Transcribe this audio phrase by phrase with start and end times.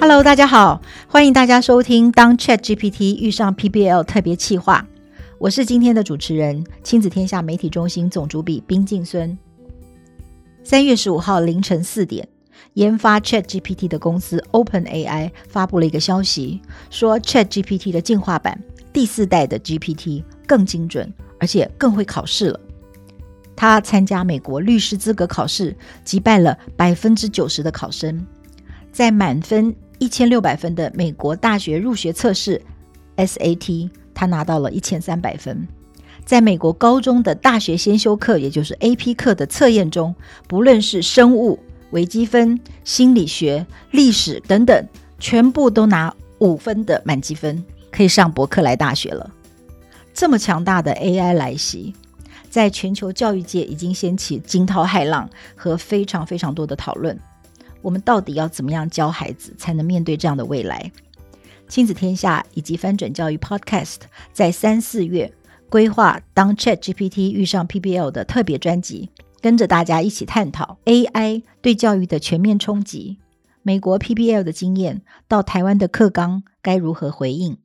[0.00, 4.86] Hello，大家好，欢迎大家收听《当 ChatGPT 遇上 PBL 特别企划》，
[5.40, 9.36] 我是今天的主持人，亲子天下媒体中心总主笔冰静孙。
[10.62, 12.28] 三月十五号凌晨四点，
[12.74, 18.62] 研发 ChatGPT 的公司 OpenAI 发布了一个消息，说 ChatGPT 的进化版
[18.92, 22.60] 第四代的 GPT 更精准，而且更会考试了。
[23.56, 28.24] 他参加美国律师资格考试，击败了百分之九十的考生，
[28.92, 29.74] 在满分。
[29.98, 32.62] 一千六百分的美国大学入学测试
[33.16, 35.66] SAT，他拿到了一千三百分。
[36.24, 40.14] 在美国高中的大学先修课，也就是 AP 课的测验中，
[40.46, 41.58] 不论是生物、
[41.90, 44.86] 微积分、心理学、历史等等，
[45.18, 49.30] 全部都拿五分的满积分，可以上伯克莱大学了。
[50.12, 51.94] 这么强大的 AI 来袭，
[52.50, 57.18] 在全球教育界已经掀起惊涛骇浪和非常非常多的讨论。
[57.82, 60.90] 我们到底要怎么样教孩子，才能面对这样的未来？
[61.68, 63.98] 亲子天下以及翻转教育 Podcast
[64.32, 65.32] 在三四月
[65.68, 69.10] 规划当 ChatGPT 遇上 PBL 的特别专辑，
[69.42, 73.18] 跟着大家一起探讨 AI 对教育的全面冲击，
[73.62, 77.58] 美国 PBL 的经验到台湾的课纲该如何回应？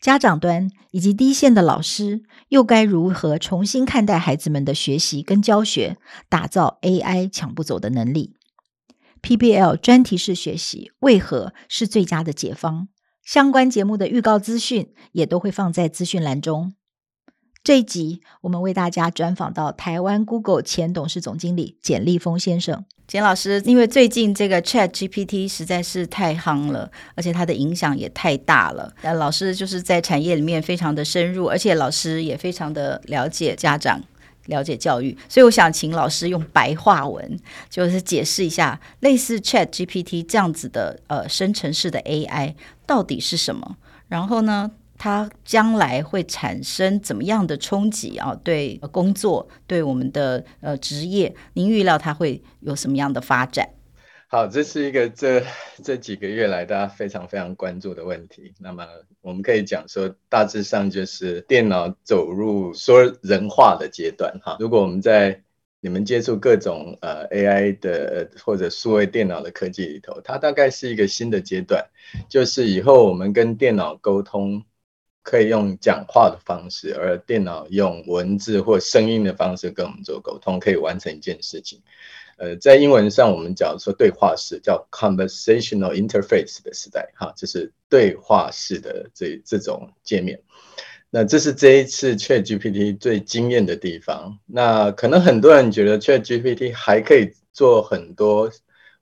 [0.00, 5.98] 家长端以及第一线的老师又该如何重新看待孩子们的学习跟教学，
[6.30, 8.34] 打造 AI 抢不走的能力
[9.22, 12.88] ？PBL 专题式学习为何是最佳的解方？
[13.24, 16.74] 相关节目的预告资讯也都会放在资讯栏中。
[17.62, 22.86] 这一集我们为大家专访到台湾 Google 前董事总经理简立峰先生。
[23.06, 28.94] 简老师，因为最近这个 ChatGPT 实在是太夯了，而且它的影响也太大了。
[29.02, 34.00] 那老师就是在产业里面非常的深入，而且老师也非常的了解家长。
[34.50, 37.38] 了解教育，所以我想请老师用白话文，
[37.70, 43.76] 就是解释一下类似 ChatGPT 这样子的呃生成式的 AI 到底是什么，
[44.08, 48.36] 然后呢，它将来会产生怎么样的冲击啊？
[48.44, 53.66] 对工作，对我们的呃职业，您预料它会有什么样的发展？
[54.32, 55.42] 好，这是一个这
[55.82, 58.54] 这几个月来大家非常非常关注的问题。
[58.60, 58.86] 那么
[59.22, 64.56] 我们可以讲说，大致上就是电脑走入说人话的阶段哈。
[64.60, 65.42] 如果我们在
[65.80, 71.84] 你们接触各种呃 AI 的或者数位电脑的科技里头，它大概是一个新的阶段，
[72.28, 74.64] 就是以后我们跟电脑沟通
[75.24, 81.82] 可以用讲话的方式，而电脑用文字或声音的方式跟我们做沟通，可以完成一件事情。
[82.40, 90.40] 呃，在英文上，我们讲说对话式叫 conversational interface 的时代，哈，就是对话式的这这种界面。
[91.10, 94.38] 那这是这一次 ChatGPT 最惊艳的地方。
[94.46, 98.50] 那可能很多人觉得 ChatGPT 还可以做很多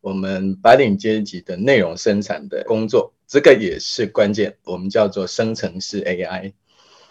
[0.01, 4.57] 我们白领阶级的内容生产的工作，这个也是关键。
[4.65, 6.55] 我们叫做生成式 AI。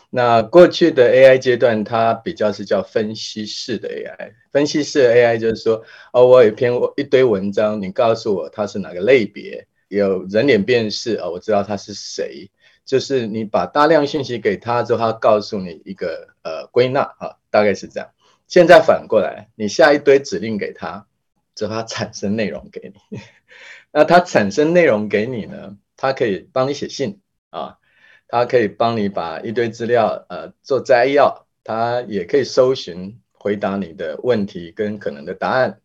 [0.10, 4.34] 那过去的 AI 阶段，它比较是叫分析式的 AI。
[4.52, 12.50] 分析式的 AI 就是说，哦，我有一篇一堆文章，你告诉我它是哪个类别，有人脸辨识，哦，我知道它是谁。
[12.86, 18.10] 就是你把大量信息给他之后，他告诉你一个呃归纳啊，大概是这样。
[18.48, 21.06] 现在反过来，你下一堆指令给他，
[21.54, 23.20] 之后他产生内容给你。
[23.92, 27.20] 那他产生内容给你呢，他可以帮你写信
[27.50, 27.78] 啊。
[28.28, 35.80] 它可以帮你把一堆资料呃做摘要，它也可以搜寻回答你的问题跟可能的答案，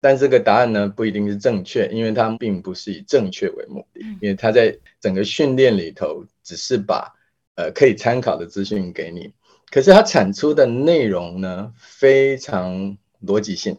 [0.00, 7.14] 但这个答案呢不一定是正确，因为它并不是以正确为目的，因为它在整个训练里头只是把
[7.54, 9.32] 呃可以参考的资讯给你，
[9.70, 13.78] 可是它产出的内容呢非常逻辑性，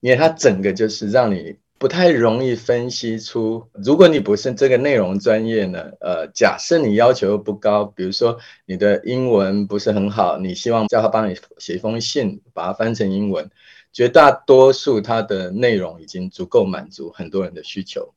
[0.00, 1.56] 因为它整个就是让你。
[1.82, 13.50] 不太容易分析出，如果你不是这个内容专业呢，呃，假设你要求不高，比如说你的英文不是很好，你希望叫他帮你写一封信，把它翻成英文，
[13.92, 18.14] 绝大多数它的内容已经足够满足很多人的需求。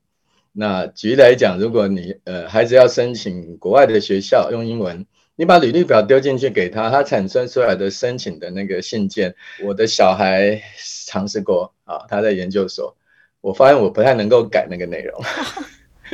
[0.52, 5.04] 那举例来讲，如果你呃孩子要申请国外的学校用英文，
[5.34, 9.34] 你把履历表丢进去给他，他产生出来的申请的那个信件，
[9.64, 10.62] 我的小孩
[11.04, 12.96] 尝试过啊，他在研究所。
[13.46, 15.22] 我发现我不太能够改那个内容，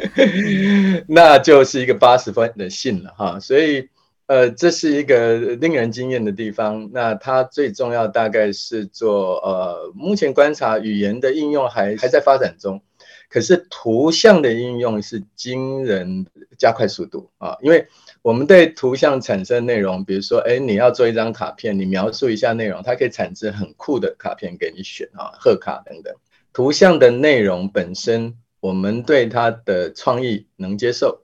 [1.08, 3.40] 那就是一个八十分的信了哈。
[3.40, 3.88] 所以，
[4.26, 6.90] 呃，这是一个令人惊艳的地方。
[6.92, 12.82] 那它最重要大概是做呃，目前观察语言的应用还还在发展中，
[13.30, 16.26] 可是图像的应用是惊人
[16.58, 17.56] 加快速度啊。
[17.62, 17.86] 因为
[18.20, 26.14] 我们对图像产生内容，比如说，哎，你要做一张卡片，你描述一下内容，它可以产生很酷的卡片给你选啊，贺卡等等。
[26.52, 31.22] 图像的内容本身我们对它的创意能接受，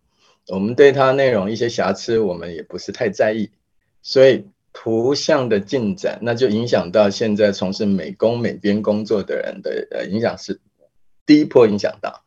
[0.48, 3.50] 我们对它内容一些瑕疵，我们也不是太在意。
[4.02, 10.60] 所以图像的进展，那就影响到现在从事美工美编工作的人的呃影响是
[11.26, 12.24] 第一波影响到。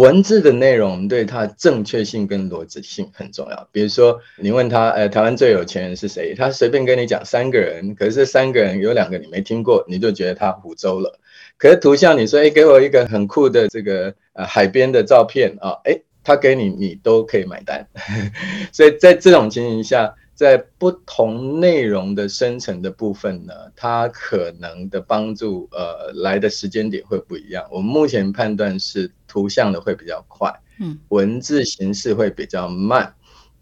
[0.00, 3.68] 文字的内容对它正确性跟逻辑性很重要。
[3.70, 6.34] 比如说，你问他，呃，台湾最有钱人是谁？
[6.34, 11.20] 他随便跟你讲三个人，可是三个人有两个你没听过，你就觉得他胡诌了。
[11.58, 17.86] 可是图像，你说，哎，给我一个很酷的这个呃海边的照片啊，哎，他给你，你都可以买单。
[18.72, 20.14] 所以在这种情形下。
[20.40, 27.62] 在不同内容的生成的部分呢，它可能的帮助呃来的时间点会不一样。
[27.70, 33.14] 我们目前判断是图像的会比较快，嗯，文字形式会比较慢，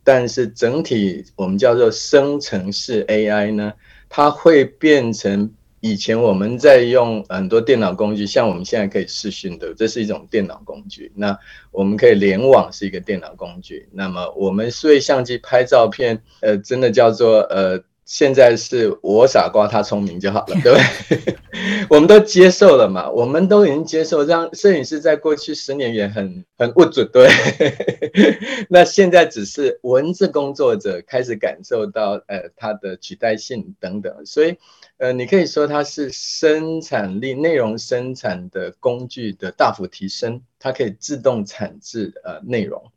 [0.05, 3.73] 但是整体我们叫做生成式 AI 呢，
[4.09, 5.53] 它会变成。
[5.81, 11.13] 以前我们在用很多电脑工具，像我们现在可以视讯的，这是一种电脑工具。
[11.15, 11.39] 那
[11.71, 13.89] 我们可以联网是一个电脑工具。
[13.93, 17.83] 那么我们数位相机拍照片，呃，真的叫做呃。
[18.09, 21.37] 现在是我傻瓜，他聪明就好了，对不对？
[21.91, 27.29] 我们都接受了嘛，我们都已经接受，让摄影师在过去十年也很很不准，对。
[28.71, 34.57] 那现在只是文字工作者开始感受到，呃，它的取代性等等，所以，
[34.99, 42.93] 呃，你可以说它是生产力、内容生产的工具的大幅提升，它可以自动产制呃内容，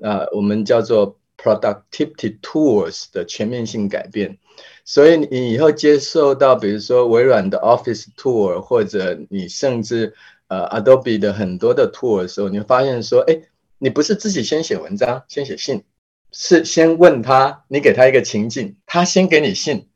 [0.00, 1.18] 啊、我们叫做。
[1.34, 4.38] Productivity tools 的全面性改变，
[4.84, 10.14] 所以你以后接受到，比如说微软的 Office Tool，或者你甚至
[10.46, 13.40] 呃 Adobe 的很多的 tool 的时候，你会发现说，哎，
[13.78, 15.82] 你不是自己先写文章，先写信，
[16.30, 19.88] 是先问他，你给他一个情境，他先给你信，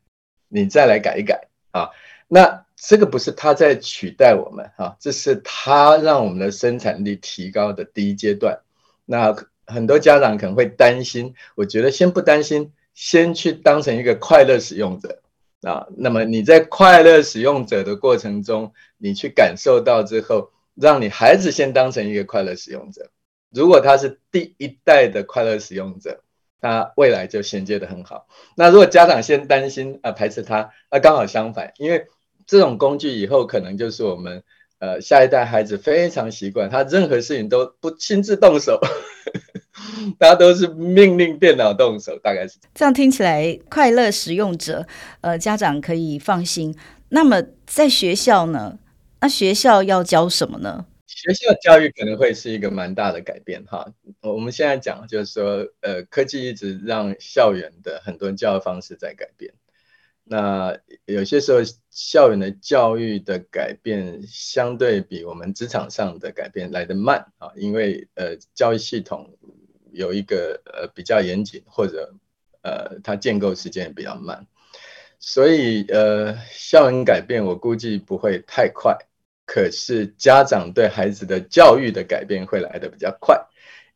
[0.47, 1.89] 你再来改一改啊。
[2.27, 8.59] 那这个不是他在取代我们啊，这是他让我们的生产力提高的第一阶段。
[9.05, 9.35] 那。
[9.69, 15.21] 很多家长可能会担心，我觉得先不担心，先去当成一个快乐使用者
[15.61, 15.85] 啊。
[15.97, 23.11] 那么你在快乐使用者的过程中，你去感受到之后，让你孩子先当成一个快乐使用者。
[23.51, 26.23] 如果他是第一代的快乐使用者，
[26.61, 28.27] 他未来就衔接得很好。
[28.55, 32.05] 那如果家长先担心啊排斥他，那刚好相反，因为
[32.45, 34.43] 这种工具以后可能就是我们
[34.79, 38.79] 呃下一代孩子非常习惯，他任何事情都不亲自动手。
[40.17, 42.93] 大家都是命令电脑动手，大概是这样。
[42.93, 44.87] 听起来，快乐使用者，
[45.21, 46.75] 呃，家长可以放心。
[47.09, 48.79] 那么在学校呢？
[49.21, 50.85] 那学校要教什么呢？
[51.17, 53.91] 学校教育可能会是一个蛮大的改变哈。
[54.21, 59.55] 我们现在讲就是说，呃，科技一直让校园的很多教育方式在改变。
[60.23, 69.35] 那有些时候，校园的教育的改变相对比我们职场上的改变来得慢啊，因为呃，教育系统。
[69.93, 72.13] 有一个呃比较严谨，或者
[72.61, 74.45] 呃它建构时间也比较慢，
[75.17, 78.95] 所以呃校园改变我估计不会太快，
[79.47, 83.47] 可是家长对孩子的教育的改变会来得比较快，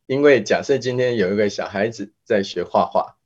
[0.07, 3.17] 因为假设今天有一个小孩子在学画画，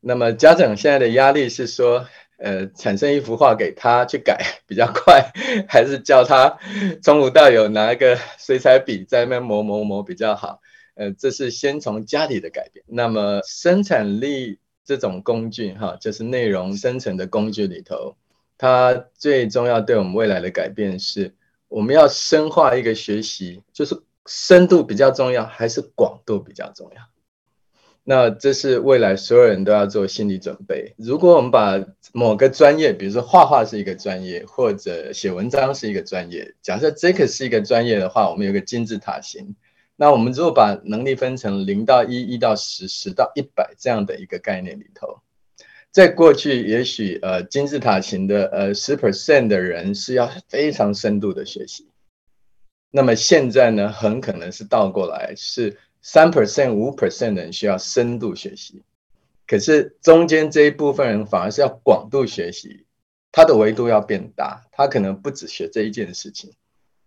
[0.00, 2.06] 那么家长现在的压力是说，
[2.38, 5.32] 呃产生一幅画给他去改比较快，
[5.68, 6.58] 还是叫他
[7.02, 10.60] 从无到有拿一个水彩笔在那磨磨磨比较好？
[10.96, 12.84] 呃，这是先从家里的改变。
[12.88, 18.16] 那么生产力这种工具，哈，就是内容生成的工具里头，
[18.58, 21.34] 它最重要对我们未来的改变是，
[21.74, 27.02] 我们要深化一个学习，就是深度比较重要，还是广度比较重要？
[28.04, 30.94] 那这是未来所有人都要做心理准备。
[30.96, 39.56] 如果我们把某个专业，比如说画画是一个专业，或者写文章是一个专业，假设这个是一个专业的话，我们有个金字塔型。
[39.96, 45.18] 那我们如果把能力分成零到一、一到十、十到一百这样的一个概念里头，
[45.94, 51.86] 在过去也许呃金字塔型的呃十 percent 的人是要非常深度的学习，
[52.90, 58.82] 那么现在呢，很可能是倒过来，是三 percent、五 percent 的人需要深度学习，
[59.46, 62.84] 可是中间这一部分人反而是要广度学习，
[63.30, 66.52] 他的维度要变大，他可能不只学这一件事情。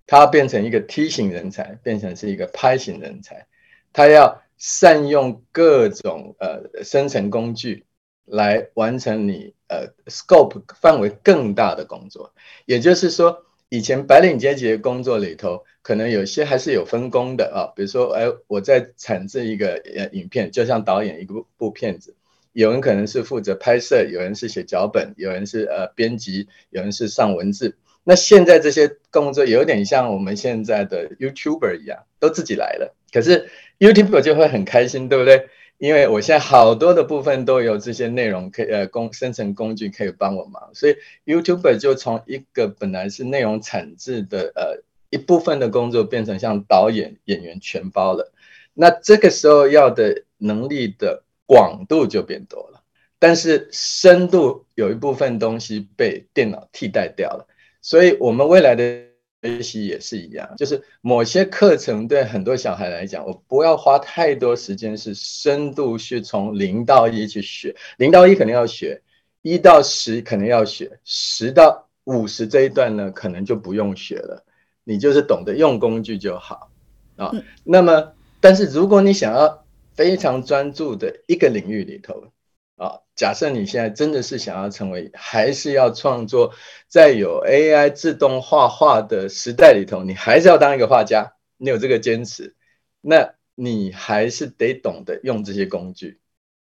[0.06, 3.48] 他变成一个梯形人才，变成是一个拍型人才，
[3.92, 7.84] 他要善用各种呃生成工具
[8.28, 12.34] 来完成你呃 scope 范围更大的工作。
[12.66, 22.16] 也就是说，以前白领阶级的工作里头，可能有些还是有分工的啊，比如说，哎，我在产制一个呃影片，就像导演一部部片子，
[22.54, 27.76] 有人可能是负责拍摄，有人是写脚本，有人是呃编辑，有人是上文字。
[28.04, 32.96] 那现在这些工作有点像我们现在的 YouTuber 一样，都自己来了。
[33.12, 35.50] 可是 YouTuber 就会很开心，对不对？
[35.78, 48.32] 因为我现在好多的部分都有这些内容可以呃工生成工具可以帮我忙，所以 YouTuber 就从一个本来是内容产制的呃一部分的工作，变成像导演、演员全包了。
[48.74, 52.82] 那这个时候要的能力的广度就变多了，
[53.20, 57.48] 但是深度有一部分东西被电脑替代掉了，
[57.82, 59.08] 所以我们未来的。
[59.42, 69.02] 学习也是一样，就是某些课程对很多小孩来讲，我不要花太多时间，是深度去从零到一去学，零到一肯定要学，
[69.42, 74.44] 一到十肯定要学，十到五十这一段呢，可能就不用学了，
[74.84, 76.72] 你就是懂得用工具就好
[77.16, 77.32] 啊。
[77.64, 79.66] 那么，但是如果你想要
[79.96, 82.32] 非常专注的一个领域里头。
[82.78, 86.54] 啊，假设你现在真的是想要成为，还是要创作，
[86.88, 92.56] 在有 AI 自动画画的时代里头，你还是要当一个画家，你有这个坚持，
[93.02, 96.22] 那你还是得懂得用这些工具。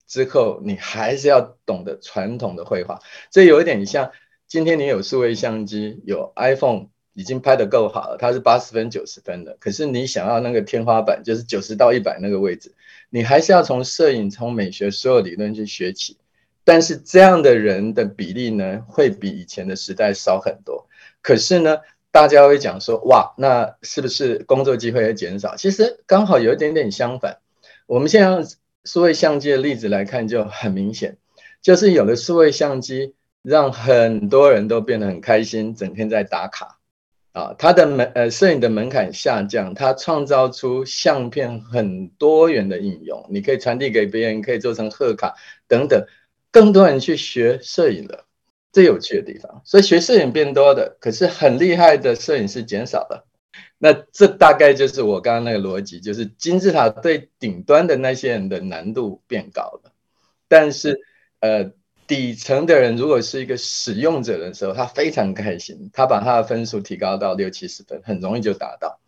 [0.06, 3.00] 之后，你还是要懂得传统的绘画。
[3.30, 4.10] 这有一点像，
[4.46, 6.86] 今天你有数位相机，有 iPhone，
[7.18, 9.56] 已经拍得够好了，它是八十分、九十分的。
[9.58, 12.72] 可是你想要那个天花板，就是九十到一百那个位置。
[13.10, 16.16] 你还是要从摄影、从美学所有理论去学起，
[16.62, 20.86] 但是这样的人的比例呢，会比以前的时代少很多。
[21.20, 21.78] 可是呢，
[22.12, 25.56] 大家会讲说，哇，那是不是工作机会会减少？
[25.56, 27.38] 其实刚好有一点点相反。
[27.86, 28.48] 我们现在
[28.84, 31.16] 数位相机的例子来看，就很明显，
[31.60, 36.77] 就是有了数位相机，让很多人都变得很开心，整天在打卡。
[37.38, 45.36] 啊，它的门呃，摄影的门槛下降，它创造出相片很多元的应用，你可以传递给别人，可以做成贺卡
[45.68, 46.04] 等等，
[46.50, 48.24] 更多人去学摄影了，
[48.72, 49.62] 最有趣的地方。
[49.64, 53.24] 所以学摄影变多的，可是很厉害的摄影师减少了。
[53.78, 59.92] 那这大概就是我刚刚那个逻辑，就是金字塔最顶端的那些人的难度变高了，
[60.48, 60.98] 但是
[61.38, 61.70] 呃。
[62.08, 68.98] 底层的人如果是一个使用者的时候，他非常开心，他把他的分数提高到六七十分，很容易就达到。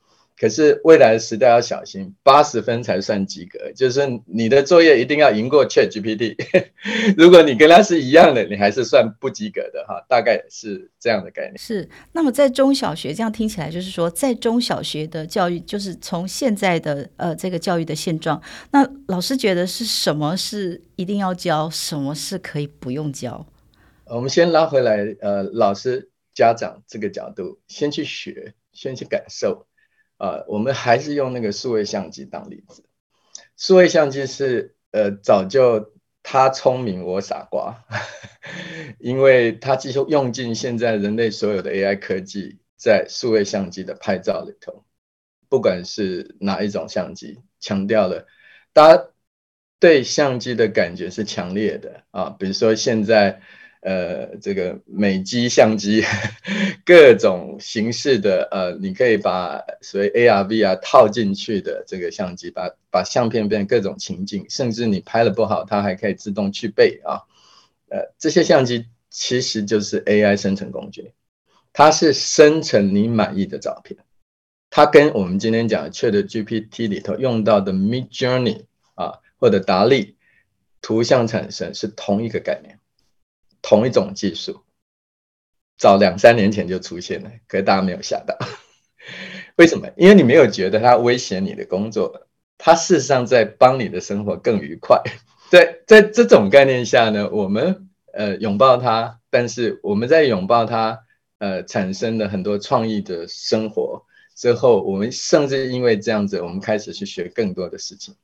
[0.40, 6.34] 可是未来的时代要小心，八十分才算及格，就是你的作业一定要赢过 ChatGPT。
[7.14, 11.58] 如果你跟他是一样的，你还是算不及格的哈，大概是这样的概念。
[11.58, 11.86] 是。
[12.12, 23.46] 那么在中小学，这样听起来就是说，在中小学的教育，就是从现在的呃这个教育的现状，那老师觉得是什么是一定要教，什么是可以不用教？
[24.06, 29.66] 我们先拉回来，呃，老师、家长这个角度，先去学，先去感受。
[30.20, 32.84] 啊，我们还是用那个数位相机当例子。
[33.56, 37.86] 数位相机是呃，早就他聪明我傻瓜，
[39.00, 44.84] 因为他几乎用尽现在人类所有的 AI 科技在数位相机的拍照里头，
[45.48, 48.26] 不管是哪一种相机，强调了
[48.74, 49.06] 大家
[49.78, 53.40] 对相机的感觉是强烈的啊，比如说现在。
[53.82, 56.04] 呃，这个美机相机，
[56.84, 67.22] 各种形式的呃，你可以把所谓 AR、VR 套进去的这个相机，把把相片变各种情境，甚至你拍的不好，它还可以自动去背啊。
[67.88, 71.12] 呃，这些相机其实就是 AI 生成工具，
[71.72, 73.98] 它是生成你满意的照片，
[74.68, 80.16] 它跟我们今天讲的 ChatGPT 里头用到的 Midjourney 啊，或者达利
[80.82, 82.78] 图像产生是同一个概念。
[83.62, 84.62] 同一种技术，
[85.76, 88.36] 早两三年前就出现了，可是大家没有吓到。
[89.56, 89.88] 为什么？
[89.96, 92.26] 因为你没有觉得它威胁你的工作，
[92.58, 95.02] 它事实上在帮你的生活更愉快。
[95.50, 101.00] 在在这种概念下呢，我们呃拥抱它，但是我们在拥抱它
[101.38, 104.04] 呃产生的很多创意的生活
[104.36, 108.14] 之后，我们甚至因为这样子，我们开始去学更多的事情。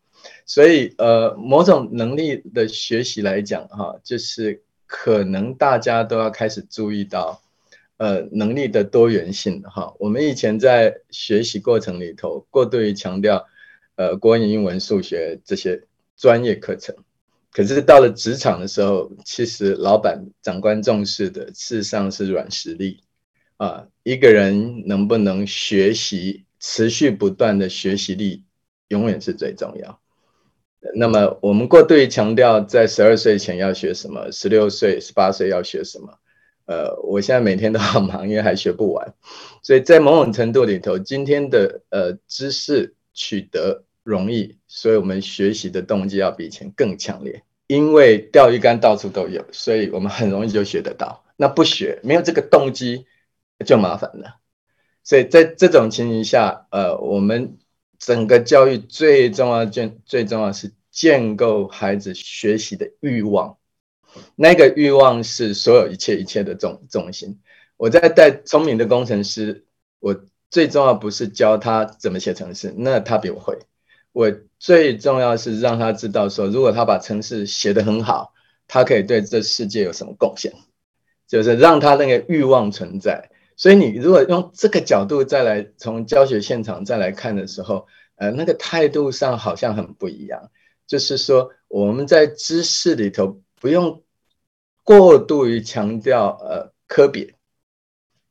[0.44, 4.62] 所以呃，某种能力的学习来讲，哈，就是。
[4.86, 7.42] 可能大家都要开始注意到，
[7.96, 9.94] 呃，能力的多元性哈。
[9.98, 13.46] 我们以前在学习过程里头，过度于强调，
[13.96, 15.82] 呃，国文、英文、数学这些
[16.16, 16.94] 专业课程。
[17.50, 23.00] 可是到了职场的时候，其实老板、长官重视的，事实上是软实力
[23.56, 23.86] 啊。
[24.02, 28.44] 一个人能不能学习，持续不断的学习力，
[28.88, 29.98] 永远是最重要。
[30.94, 36.18] 那么我们过度于强调在十二岁前要学什么，十六岁、十八岁要学什么。
[36.66, 39.14] 呃，我现在每天都很忙，因为还学不完。
[39.62, 47.42] 所以在某种程度里头，今天的呃知识取得容易，所以我们学习的动机要比以前更强烈。
[47.68, 51.24] 因为钓鱼竿到处都有，所以我们很容易就学得到。
[51.36, 53.06] 那不学，没有这个动机，
[53.64, 54.36] 就麻烦了。
[55.02, 57.58] 所以在这种情形下，呃，我们
[57.98, 63.58] 整个教育最重要、最最重要是建构孩子学习的欲望。
[64.34, 67.40] 那个欲望是所有一切一切的重重心。
[67.76, 69.66] 我在带聪明的工程师，
[69.98, 70.18] 我
[70.50, 73.58] 最重要不是教他怎么写程式，那他比我会。
[74.12, 78.32] 我最重要是让他知道说，如果他把程式写得很好，
[78.66, 80.54] 他可以对这世界有什么贡献，
[81.26, 83.30] 就是让他那个欲望存在。
[83.56, 87.86] 所以你如果用这个角度再来从教学现场再来看的时候，
[88.16, 90.50] 呃，那个态度上好像很不一样。
[90.86, 94.02] 就是说我们在知识里头不用。
[94.88, 97.34] 过度于强调呃科比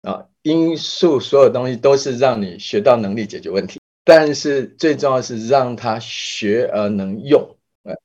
[0.04, 7.55] 啊因素，所有东西都是让你学到能力解决问题，但是最重要是让他学而能用，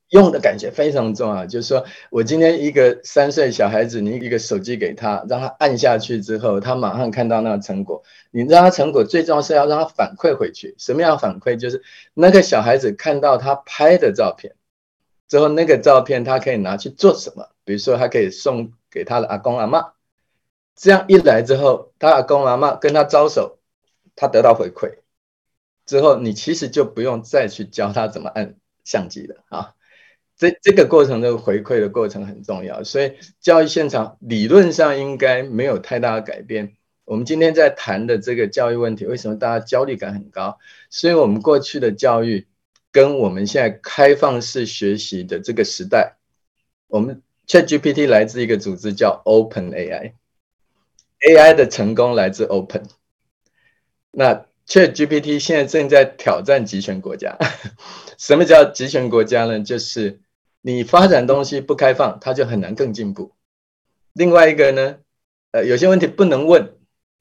[0.08, 1.46] 用的感觉非常重要。
[1.46, 8.02] 就是说我今天一个三岁小孩子，你一个手机给他，让他按下去之后，他马上看到那个成果。
[8.30, 10.74] 你让他成果，最重要是要让他反馈回去。
[10.78, 11.56] 什么样反馈？
[11.56, 11.82] 就是
[12.14, 14.54] 那个小孩子看到他拍的照片。
[15.28, 17.48] 之后，那个照片他可以拿去做什么？
[17.64, 19.92] 比如说，他可以送给他的阿公阿嬷。
[20.74, 23.58] 这样一来之后，他阿公阿嬷跟他招手，
[24.16, 24.98] 他得到回馈。
[25.86, 29.74] 之后，你其实就不用再去教他怎么按相机的啊。
[30.36, 36.76] 这这个过程的回馈的过程很重要，所以教育现场理论上应该没有太大的改变。
[37.04, 40.58] 我们今天在谈的这个教育问题，为什么大家焦虑感很高？
[40.88, 42.46] 所以我们过去的教育。
[42.92, 46.16] 跟我们现在开放式学习的这个时代，
[46.88, 50.14] 我们 ChatGPT 来自一个组织叫 OpenAI，AI
[51.54, 52.82] 的成功来自 Open。
[54.10, 57.38] 那 ChatGPT 现在正在挑战极权国家。
[58.20, 59.60] 什么叫集权国家呢？
[59.60, 60.20] 就是
[60.60, 63.32] 你发展东西不开放，它就很难更进步。
[64.12, 64.98] 另外一个呢，
[65.52, 66.74] 呃，有些问题不能问，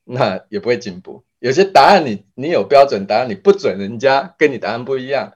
[0.04, 1.24] 那也不会进步。
[1.40, 5.36] 有些答案你你有标准答案，你不准人家跟你答案不一样。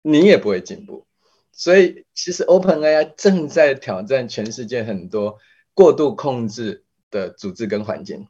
[0.00, 1.04] 你也不会进步，
[1.50, 5.40] 所以其实 OpenAI 正在挑战全世界很多
[5.74, 8.28] 过度控制的组织跟环境。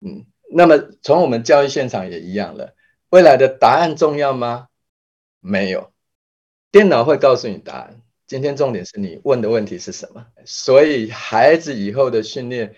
[0.00, 2.74] 嗯，那么从我们教育现场也一样了，
[3.10, 4.68] 未来的答案重要吗？
[5.40, 5.91] 没有，
[6.72, 8.00] 电脑会告诉你答案。
[8.26, 10.24] 今天重点是你问的问题是什么。
[10.46, 12.74] 所以孩子以后的训练，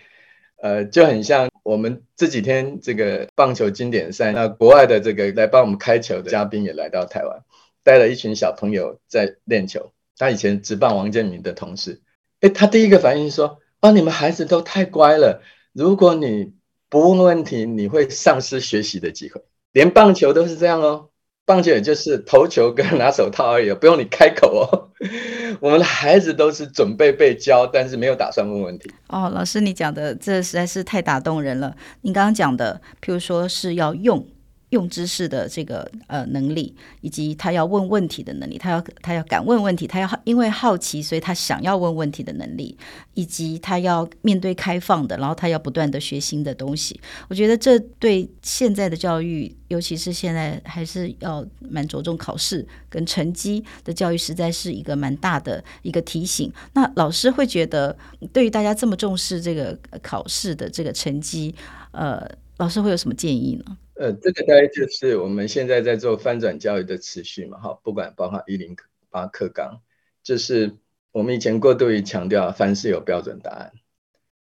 [0.61, 7.45] 呃，就很像我们这几天这个棒球经典赛，那国外的这个来帮我们开球的嘉宾也来到台湾。
[7.85, 12.03] 带了一群小朋友在练球，他以前只棒王建民的同事，
[12.41, 15.41] 诶，他第一个反应说：“哦，你们孩子都太乖了，
[15.73, 16.53] 如果你
[16.89, 19.45] 不问问题，你会丧失学习的机会。
[19.71, 21.11] 连棒球都是这样哦，
[21.47, 24.89] 棒球也就是投球跟拿手套而已，不用你开口哦。
[25.61, 28.91] 我们的孩子都是准备被教，但是没有打算问问题。
[29.09, 31.77] 哦，老师，你讲的这实在是太打动人了。
[32.01, 34.27] 你刚刚讲的，譬如说是要用。
[34.75, 42.77] 用知识的这个呃能力，以及他要问问题的能力，他要他要敢问问题，他要因为好奇，所以他想要问问题的能力，
[43.15, 47.01] 以及他要面对开放的，然后他要不断的学新的东西。
[47.29, 56.53] 我觉得这对现在的教育，尤其是现在还是要蛮着重考试跟成绩的教育，实在是一个蛮大的一个提醒。
[56.73, 57.97] 那老师会觉得，
[58.33, 61.55] 对于大家这么重视这个考试的这个成绩，
[61.93, 63.79] 呃，老师会有什么建议呢？
[63.95, 68.77] 呃，这个大概就是我们现在在做翻转教育的持续嘛，哈，不管包括一零
[69.11, 69.81] 八课纲，
[70.23, 70.77] 就是
[71.13, 73.73] 我们以前过度于强调凡事有标准答案，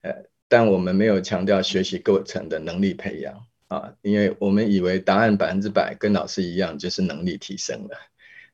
[0.02, 7.98] 呃，但我们没有强调学习过程的能力培养啊，因为我们以为答案百分之百跟老师一样就是能力提升了，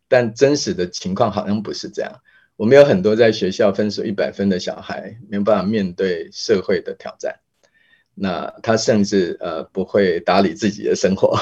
[0.08, 2.20] 但真实的情况好像不是这样。
[2.56, 7.40] 我们有很多在学校分数一百分的小孩，没有办法面对社会的挑战。
[8.14, 11.38] 那他甚至呃不会打理自己的生活，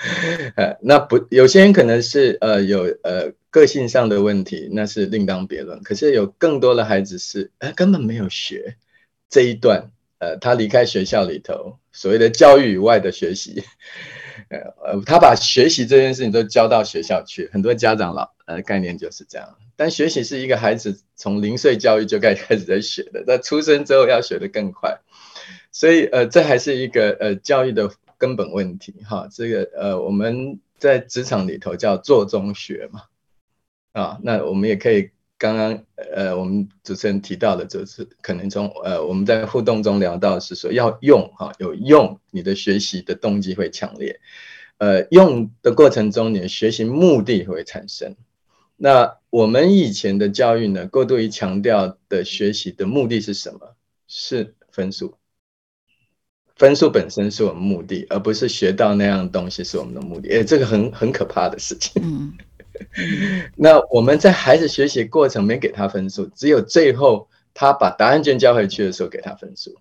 [0.56, 5.82] 呃，那不有些人可能是呃有呃个性上的问题，那是另当别论。
[5.82, 8.76] 可是有更多的孩子是呃根本没有学
[9.28, 13.62] 这一段，呃，他离开学校里头所谓的教育以外的学习，
[14.48, 14.58] 呃
[14.92, 19.56] 呃，他把学习这件事情都交到学校去，很多家长老呃概念就是这样。
[19.76, 24.98] 但学习是一个孩子从零岁教育就该开始在学的，在出生之后要学得更快。
[25.72, 29.26] 所以，呃，这还是一个呃教育的根本问题哈。
[29.32, 33.04] 这个呃，我们在职场里头叫做中学嘛，
[33.92, 44.20] 啊，那我们也可以刚刚呃，我们主持人提到的，就是可能从呃我们在互动中聊到是说要用哈，有用，你的学习的动机会强烈，
[44.76, 48.14] 呃，用的过程中，你的学习目的会产生。
[48.76, 53.74] 那我们以前的教育呢，过度于强调的学习的目的是什么？
[54.06, 55.14] 是分数。
[56.56, 60.28] 分数本身是我们目的，而不是学到那样东西是我们的目的。
[60.36, 62.02] 哎，这个很很可怕的事情。
[62.04, 62.32] 嗯，
[63.56, 69.76] 那我们在孩子学习过程没给他分数，只有最后他把答案卷交回去的时候给他分数。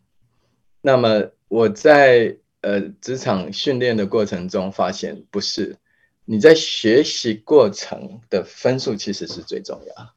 [0.82, 5.78] 那么我在呃职场训练的过程中发现，不是
[6.26, 10.14] 你在学习过程的分数其实是最重要。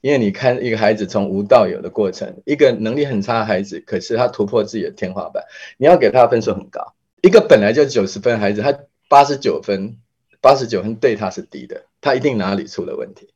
[0.00, 5.44] 因为你看一个孩子从无到有的过程，一个能力很差的孩子，可是他突破自己的天花板，
[5.76, 6.94] 你要给他分数很高。
[7.20, 9.96] 一个本来就九十分孩子，他八十九分，
[10.40, 13.34] 八十九分对他是低的，他一定哪里出了问题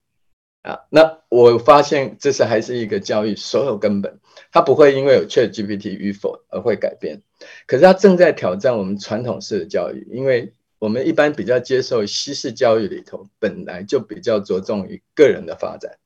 [0.62, 0.82] 啊？
[0.88, 4.20] 那我发现这是还是一个教育所有根本，
[4.52, 7.22] 他不会因为有 ChatGPT 与否而会改变，
[7.66, 15.98] 可是他正在挑战我们传统式的教育，因为我们一般比较接受西式教育里头，本来就比较着重于个人的发展。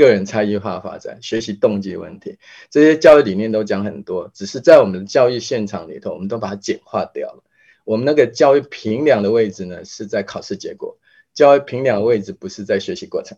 [0.00, 2.38] 个人差异化发展、学习动机问题，
[2.70, 7.44] 这些教育理念都讲很多，只是在我们的教育现场里头，我们都把它简化掉了。
[7.84, 10.96] 我们那个教育评量的位置呢，是在考试结果；
[11.34, 13.36] 教育评量的位置不是在学习过程。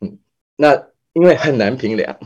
[0.00, 0.18] 嗯，
[0.54, 2.20] 那因为很难评量，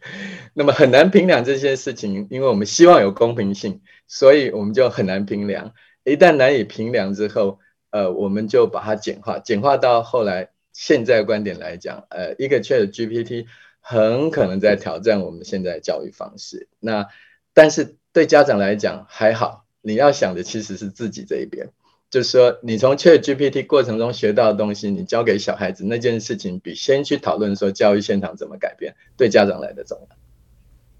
[0.54, 5.74] 那么很难评量这些事情，因为我们希望有公平性，所以我们就很难评量。
[6.04, 7.58] 一旦难以评量之后，
[7.90, 10.53] 呃，我们就把它简化，简化到后来。
[10.74, 13.46] 现在观点来讲，呃，一个 ChatGPT
[13.80, 16.68] 很可能在挑战我们现在教育方式。
[16.80, 17.06] 那
[17.54, 21.70] 但是对家长来讲还好，你要想的其实是自己这一边，
[22.10, 30.16] 就是说你从 ChatGPT 过程中学到的东西，你教给小孩子那件事情，比先去讨论说教育现场怎么改变，对家长来的重要。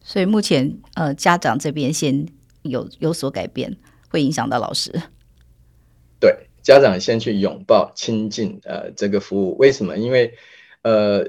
[0.00, 2.28] 所以目前呃，家长这边先
[2.62, 3.76] 有有所改变，
[4.08, 4.92] 会影响到老师。
[6.64, 9.98] 家长先去拥抱、亲近呃这个服务，为什么？
[9.98, 10.34] 因为
[10.82, 11.28] 呃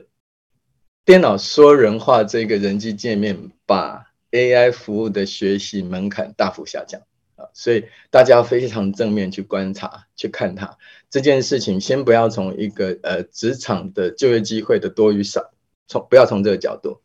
[1.04, 7.02] 电脑说人话这个人机界面，把 AI 服务的学习门槛大幅下降
[7.36, 10.78] 啊，所以大家非常正面去观察、去看它
[11.10, 11.82] 这件事情。
[11.82, 15.52] 先不要从一个呃职场的就业机会的多与少，
[15.86, 17.02] 从不要从这个角度，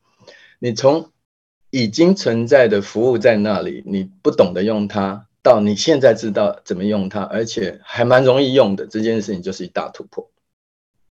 [0.61, 1.11] 你从
[1.71, 5.27] 已经存在的服务在那里，你不懂得用它。
[5.42, 10.31] 到你现在知道怎么用它，而且还蛮容易用的这件事情，就是一大突破。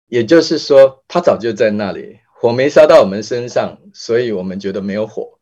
[0.08, 5.40] 也就是说，它早就在那里，火没烧到我们身上，所以我们觉得没有火。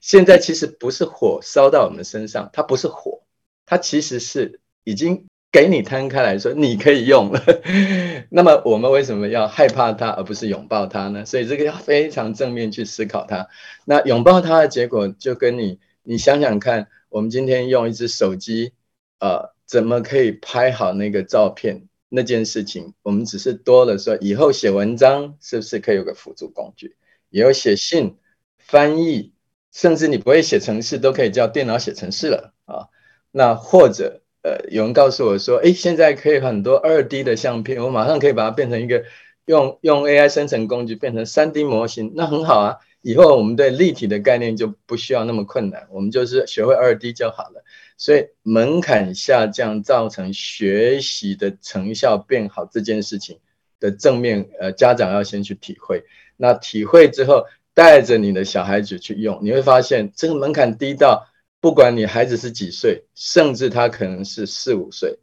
[0.00, 3.22] 现在其实不是火烧到我们身上，它不是火，
[3.64, 7.42] 它其实是已经给你摊开来说你可以用了。
[8.30, 11.24] 那么我们为什么要害怕它，而不是拥抱它呢？
[11.24, 13.48] 所以这个要非常正面去思考它。
[13.84, 16.88] 那拥抱它的结果，就跟你你想想看。
[17.08, 18.72] 我们今天用一只手机，
[19.20, 21.88] 呃，怎么可以拍好那个照片？
[22.08, 26.96] 那件事情，我们只是多了说，以后写文章是不是可以有个辅助工具？
[27.30, 28.16] 以后写信、
[28.58, 29.32] 翻译，
[29.72, 32.86] 甚至你不会写程式，都可以叫电脑写程式了啊。
[33.32, 39.04] 那或者，呃，有人告诉我说，诶，现在可以很多二 D 的相片，我马上可以把它变成一个
[39.44, 42.76] 用用 AI 生成工具变成三 D 模型，那很好啊。
[43.06, 47.62] 以后我们对立体的概念就不需要那么困难，我们就是学会二 D 就好了。
[47.96, 53.38] 所以门槛下降，造成学习的成效变好这件事情
[53.78, 56.02] 的正面，呃，家长要先去体会。
[56.36, 61.28] 那体会之后，带着你的小孩子去用，你会发现这个门槛低到，
[61.60, 65.20] 不管你孩子是几岁，甚至他可能是四五岁，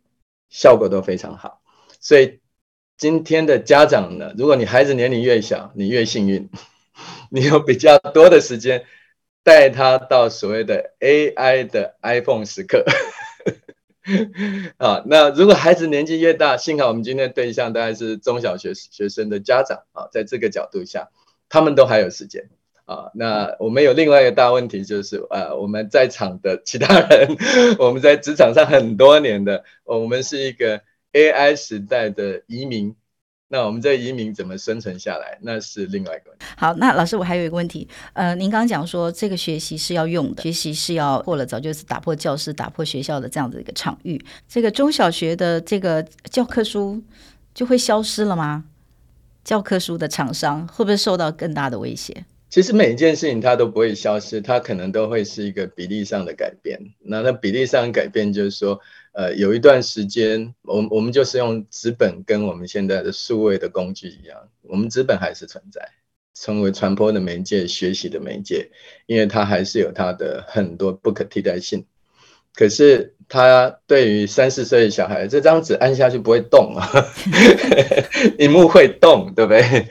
[0.50, 1.62] 效果都非常好。
[2.00, 2.40] 所以
[2.96, 6.50] 今天的家长呢，如果你孩子年龄越小，你越幸运。
[7.34, 8.86] 你有比较多的时间
[9.42, 12.86] 带他到所谓的 AI 的 iPhone 时刻，
[14.78, 21.10] 啊，那如果孩子年纪越大，幸好我们今天对象大概是中小学学生的家长啊，在这个角度下，
[21.50, 22.52] 他们都还有时间
[22.86, 23.10] 啊。
[23.16, 27.36] 那我们有另外一个大问题就是，啊，我们在场的其他人，
[27.80, 32.96] 我们在职场上很多年的，我们是一个 AI 时代的移民。
[33.54, 35.38] 那我们这移民怎么生存下来？
[35.44, 36.46] 那是另外一个问题。
[36.58, 37.88] 好，那老师，我还有一个问题。
[38.14, 44.20] 呃，您刚刚讲说这个学习是要用的，学习是要破了，早就是打破教室、打破学校的这样子一个场域。
[44.50, 47.00] 这个中小学的这个教科书
[47.54, 48.64] 就会消失了吗？
[49.44, 52.26] 教科书的厂商会不会受到更大的威胁？
[52.50, 56.80] 其实每一件事情它都不会消失，它可能都会是一个比例上的改变。
[57.02, 58.80] 那那比例上改变就是说。
[59.14, 65.88] 呃，有一段时间，我我们就是用纸本跟我们现在的数位的工具一样，我们纸本还是存在，
[66.34, 68.72] 成为传播的媒介、学习的媒介，
[69.06, 71.86] 因为它还是有它的很多不可替代性。
[72.56, 76.88] 可是，它对于三四岁的小孩，这张纸按下去不会动啊，
[78.38, 79.88] 萤幕会动，对不对？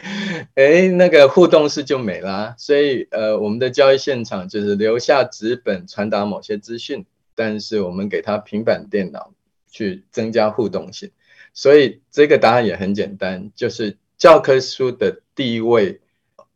[0.55, 2.55] 哎，那个互动式就没了。
[2.59, 7.05] 所以，呃，我们的交易现场就是留下纸本传达某些资讯。
[7.35, 9.35] 但是我们给他平板电脑
[9.71, 11.11] 去增加互动性。
[11.55, 16.01] 所以这个答案也很简单，就是教科书的地位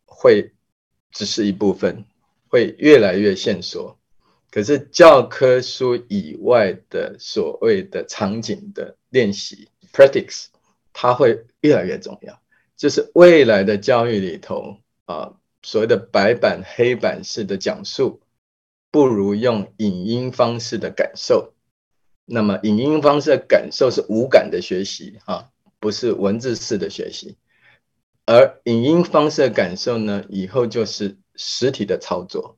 [0.05, 0.51] 会
[1.11, 2.05] 只是一部分，
[2.47, 3.97] 会越来越线索。
[4.49, 10.45] 可是教科书以外的所谓的场景的练习 （practice），
[10.93, 12.41] 它会越来越重要。
[12.75, 18.21] 就是未来的教育里头啊，所谓的白板黑板式的讲述，
[18.97, 21.53] 不如用影音方式的感受。
[22.25, 27.37] 那么影音方式的感受是无感的学习啊，不是文字式的学习。
[28.25, 32.57] 而影音方式的感受呢，以后就是实体的操作。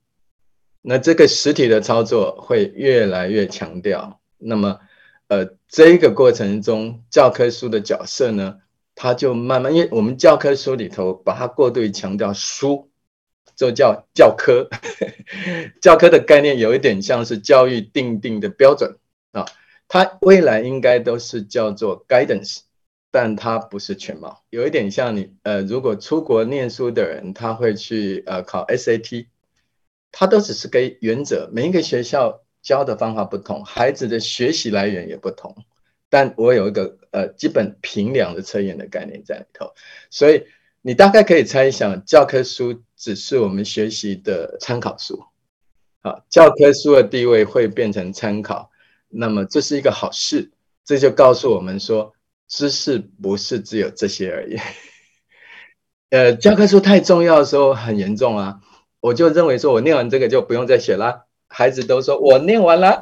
[0.81, 4.21] 那这个实体的操作会越来越强调。
[4.37, 4.79] 那么，
[5.27, 8.59] 呃，这个过程中教科书的角色呢，
[8.95, 12.88] 它就慢慢，因为我们教科书里头把它过度强调书，
[13.59, 14.69] 就叫教科。
[15.83, 18.97] 教科的概念有一点像是教育定定的标准
[19.33, 19.45] 啊，
[19.89, 22.59] 它未来应该都是叫做 guidance，
[23.11, 24.43] 但它不是全貌。
[24.49, 29.27] 有一点像你，呃，如果出国念书的人，他会去呃考 SAT。
[30.11, 35.55] 它都只是给原则，每一个学校教的方法不同，孩子的学习来源也不同。
[36.09, 39.75] 但我有一个呃基本评量的测验的概念在里头，
[40.09, 40.45] 所以
[40.81, 45.23] 你大概可以猜想，教科书只是我们学习的参考书。
[46.01, 48.69] 好，教科书的地位会变成参考，
[49.07, 50.51] 那么这是一个好事，
[50.83, 52.13] 这就告诉我们说，
[52.49, 54.57] 知识不是只有这些而已。
[56.11, 58.59] 呃，教科书太重要的时候很严重啊。
[58.99, 61.23] 我就认为说，我念完这个就不用再写啦。
[61.47, 63.01] 孩子都说我念完了，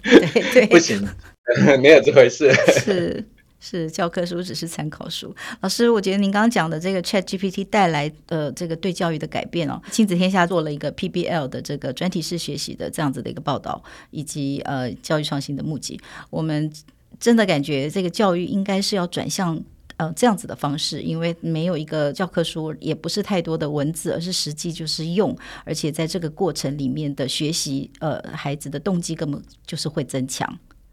[0.70, 1.06] 不行，
[1.80, 2.50] 没有这回事。
[2.54, 3.28] 是
[3.68, 5.34] 是，教科书只是参考书。
[5.60, 16.00] 老师，我觉得您刚刚讲的这个 Chat GPT 带来的这个对教育的改变哦，亲子天下做了一个 PBL 的这个专题式学习的这样子的一个报道，以及呃教育创新的募集，
[16.30, 16.72] 我们
[17.18, 19.60] 真的感觉这个教育应该是要转向。
[19.98, 30.46] 呃，这样子的方式，因为没有一个教科书，也不是太多的文字，而是实际就是用，而且在这个过程里面的学习，呃，孩子的动机根本就是会增强。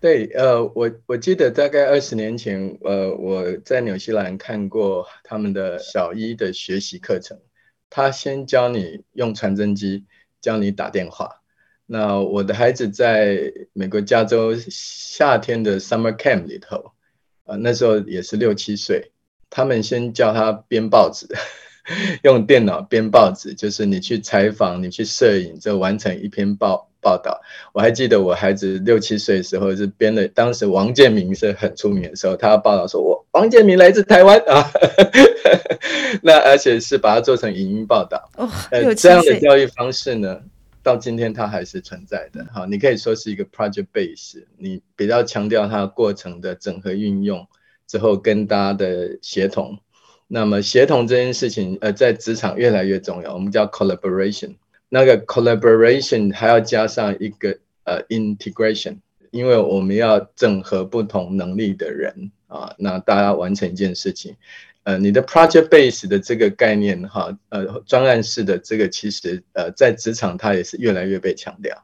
[0.04, 7.40] 对，呃，我我记得大概二十年前，呃，我在纽西兰看过他们的小一的学习课程，
[7.90, 10.04] 他先教你用传真机，
[10.42, 11.42] 教你打电话。
[11.86, 16.92] 那我的孩子在美国加州夏天的 summer camp 里头。
[17.46, 19.14] 啊，那时候也是六七岁，
[19.50, 21.28] 他们先叫他编报纸，
[22.24, 27.42] 用电脑编报纸，就是你去采访，你去摄影，就完成一篇报报道。
[27.74, 34.72] 我还记得我孩子六七岁的时候是编的，当时王建民是很出名的时候，他要报道说我王建民来自台湾啊，
[36.24, 38.30] 那而且是把它做成影音报道。
[38.38, 40.40] 哦，呃，这样的教育方式呢？
[40.82, 47.48] 到今天它还是存在的，好，你可以说是一个 project base，你比较强调它过程的整合运用
[47.88, 49.80] 之后跟大家的协同。
[50.28, 54.56] 那么协同这件事情，呃，在职场越来越重要，我们叫 collaboration。
[54.94, 58.98] 那个 collaboration 还要加上一个呃 integration，
[59.32, 64.36] 因为我们要整合不同能力的人啊，那大家完成一件事情。
[64.84, 71.84] 呃，你的 project base 的这个概念哈，呃，专案式的这个其实呃，在职场它也是越来越被强调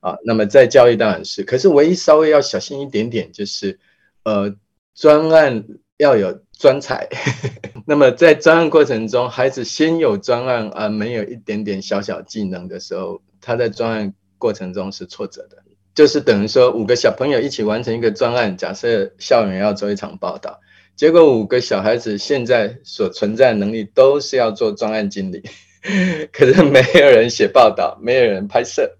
[0.00, 0.16] 啊。
[0.24, 3.78] 那么在教育当然是，可是唯一稍微要小心一点点，就是
[4.24, 4.56] 呃，
[4.94, 5.66] 专案
[5.98, 7.08] 要有专才。
[7.86, 15.62] 那么在专案过程中，孩子先有专案而没有一点点小小技能的时候，他在专案过程中是挫折的。
[15.94, 20.60] 就是等于说，五个小朋友一起完成一个专案，假设校园要做一场报道。
[20.94, 25.42] 结果五个小孩子现在所存在的能力都是要做专案经理，
[26.32, 28.96] 可是没有人写报道，没有人拍摄，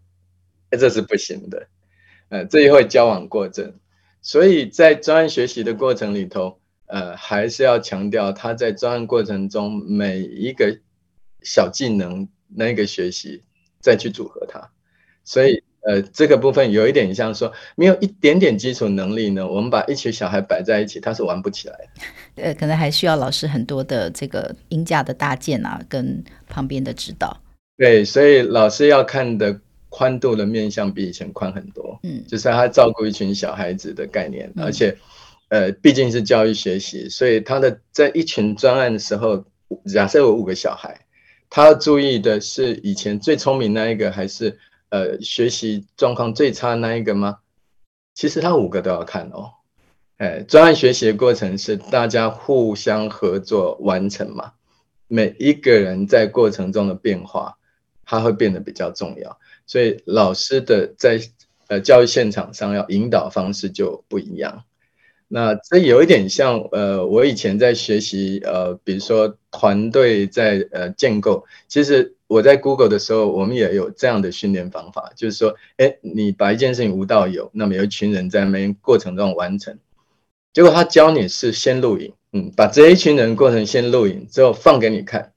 [0.70, 1.66] 这是不行的。
[2.28, 3.74] 呃，这也会交往过正。
[4.22, 6.57] 所以在专案学习的过程里头，
[6.88, 10.78] 呃，还是要强调他在专案过程中每一个
[11.42, 13.42] 小技能那个学习，
[13.80, 14.70] 再去组合它。
[15.24, 15.62] 所以。
[15.80, 22.42] 呃，这个部分有一点像说，没有一点点基础能力呢，我们把一群小孩摆在一起，他是玩不起来的。
[22.42, 27.40] 呃，可能还需要老师很多的这个音架的搭建啊，跟旁边的指导。
[27.78, 31.98] 对，所以老师要看的宽度的面向比以前宽很多。
[32.02, 34.94] 嗯，就是他照顾一群小孩子的概念，嗯、而且，
[35.48, 39.44] 呃，毕竟是教育学习，所以他的在一群专案的时候，
[39.92, 41.06] 假设有五个小孩，
[41.50, 44.58] 他要注意的是以前最聪明那一个还是？
[44.90, 47.40] 呃，学习状况最差那一个吗？
[48.14, 49.50] 其实他五个都要看哦。
[50.16, 54.52] 哎，专案学习的过程是大家互相合作完成嘛。
[55.06, 57.58] 每一个人在过程中的变化，
[58.06, 59.38] 他会变得比较重要。
[59.66, 61.20] 所以老师的在
[61.66, 64.64] 呃教育现场上要引导方式就不一样。
[65.30, 79.78] 那这有一点像呃，我以前在学习呃，比如说团队在呃建构，其实我在 Google 的时候，我们也有这样的训练方法，就是说，哎，你把一件事情无到有，那么有一群人在那边过程中完成，
[80.54, 85.32] 结果他教你是先录影，嗯，把这一群人过程先录影之后放给你看，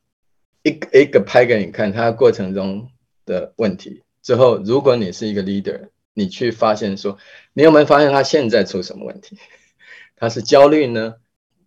[0.63, 2.87] 一个一个拍给你看他过程中
[3.25, 7.17] 的问题，之后如果你是一个 leader，你去发现说，
[7.53, 9.37] 你有没有发现他现在出什么问题？
[10.21, 11.15] 他是焦虑呢，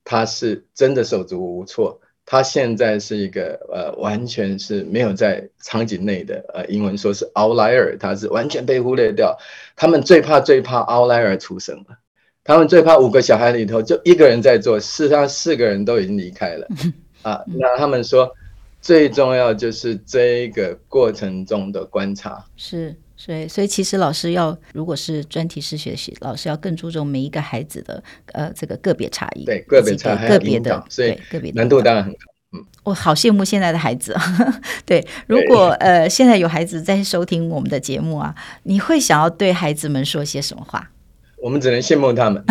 [0.05, 9.37] 他是真的手足无措，他现在是一个呃，完全是没有在场景内的，呃，英文说是 outlier，他是完全被忽略掉。
[9.75, 11.99] 他们最怕最怕 outlier 出生了，
[12.45, 16.69] 他们最怕五个小孩里头就一个人在做，事实上四个人都已经离开了
[17.23, 17.43] 啊。
[17.47, 18.33] 那他们说
[18.81, 22.95] 最重要就是这一个过程中的观察是。
[23.17, 32.19] 所以，所以其实老师要，如果是专题式学习，老师要更注重每一个孩子的呃这个个别差异，对个别差异，个别的，所以个别难度当然很高。
[32.53, 34.17] 嗯，我好羡慕现在的孩子。
[34.87, 40.91] 对，如果呃现在有孩子在收听我们的节目啊，你会想要对孩子们说些什么话？
[41.39, 42.45] 我们只能羡慕他们。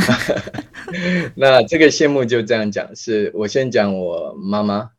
[1.35, 4.91] 那这个羡慕就这样讲，是我先讲我妈妈。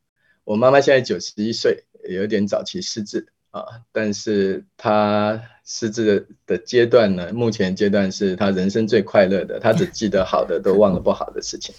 [0.44, 5.42] 我妈妈现在九十一岁，有点早期失智啊，但是他。
[5.66, 11.74] 失智的的阶段呢，目前阶段是他人生最快乐的，他只记得好的，都忘了不好的事情。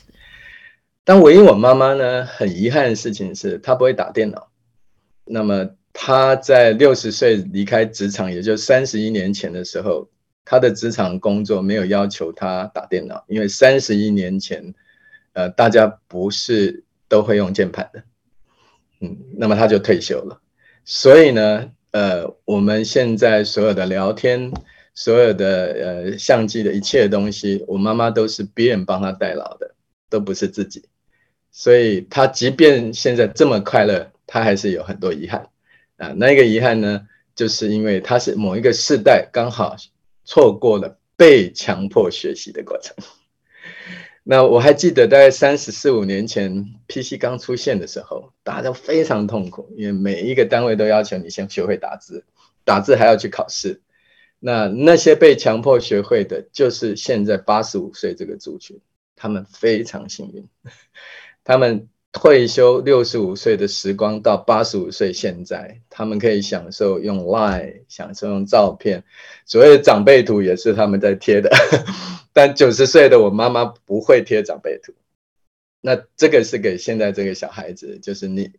[1.03, 4.49] 但唯一我妈妈呢，很遗憾的事情是，她不会打电脑。
[5.23, 10.09] 那么她在六十岁离开职场，也就三十一年前的时候，
[10.43, 14.73] 她的职场工作没有要求她打电脑，因为三十一年前，
[15.33, 18.03] 呃，大家不是都会用键盘的。
[19.01, 20.41] 嗯，那么她就退休了。
[20.85, 24.51] 所以呢，呃，我们现在所有的聊天，
[24.93, 29.73] 所有的呃相机的一切东西，我妈妈都是别人帮她代劳的，
[30.11, 30.85] 都不是自己。
[31.51, 35.49] 所以她即便现在这么快乐，她还是有很多遗憾
[35.97, 36.13] 啊。
[36.15, 39.75] 那个遗憾呢，就是因为她是某一个世代刚好
[40.23, 42.95] 错过了被强迫学习的过程。
[44.27, 52.25] 那我还记得，大概三十四五年前，PC 刚出现的时候，大家都非常痛苦，因为每一个单位都要求你先学会打字，
[52.63, 53.81] 打字还要去考试。
[54.39, 58.81] 那那些被强迫学会的，就是现在八十五岁这个族群，
[59.15, 60.47] 他们非常幸运，
[61.43, 61.87] 他们。
[62.17, 69.03] 退休六十五岁的时光到八十五岁现在，他们可以享受用 Line，享受用照片，
[69.45, 71.51] 所谓的长辈图也是他们在贴的。
[72.31, 74.93] 但九十岁的我妈妈不会贴长辈图。
[75.81, 78.53] 那这个是给现在这个小孩子，就是你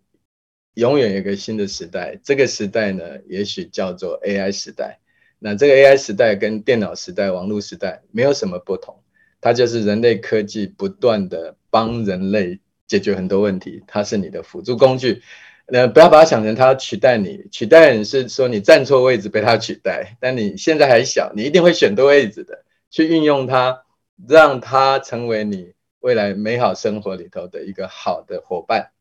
[0.75, 2.21] 永远有一个新的时代。
[2.23, 5.01] 这个时代呢，也许叫做 AI 时代。
[5.39, 9.03] 那这个 AI 时代跟电脑时代、网络时代没有什么不同，
[9.41, 12.61] 它就是人类科技不断的帮人类。
[12.87, 15.23] 解决很多问题，它是你的辅助工具。
[15.67, 20.17] 呃，不要把它想成它要取代你，取代人是说你站错位置被它取代。
[20.21, 23.83] 但你现在还小，你一定会选对位置的，去运用它，
[24.29, 28.93] 让它成为你未来美好生活里头的一个好的伙伴。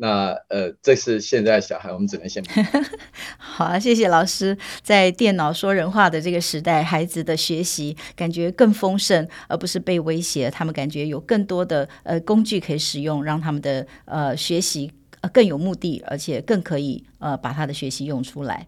[0.00, 2.40] 那呃，这是现在小孩，我们只能先
[3.36, 4.56] 好啊，谢谢老师。
[4.80, 10.48] 在电脑说人话的这个时代，孩子的学习感觉更丰盛，而不是被威胁。
[10.48, 18.66] 他们感觉有更多的呃工具可以使用，让他们的呃学习呃更有目的，而且更可以呃把他的学习用出来。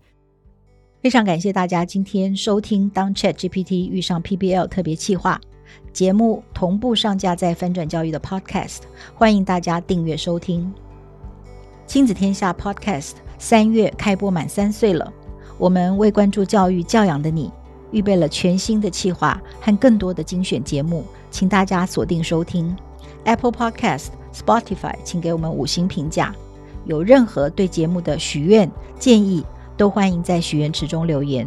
[1.01, 5.41] 非常感谢大家今天收听《当 ChatGPT 遇上 PBL 特别企划》
[5.93, 8.81] 节目，同步上架在翻转教育的 Podcast，
[9.15, 10.90] 欢迎大家订阅收听。
[11.91, 15.13] 亲子天下 Podcast 三月开播满三岁了，
[15.59, 17.51] 我们为关注教育教养的你，
[17.91, 22.77] 预备了全新的企划和更多的精选节目，请大家锁定收听
[23.25, 26.33] Apple Podcast、Spotify，请给我们五星评价。
[26.85, 29.45] 有任何对节目的许愿建议，
[29.77, 31.45] 都欢迎在许愿池中留言。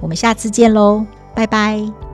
[0.00, 1.04] 我们下次见喽，
[1.34, 2.05] 拜拜。